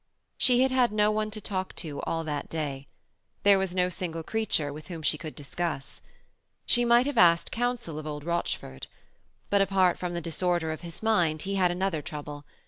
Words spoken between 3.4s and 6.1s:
There was no single creature with whom she could discuss.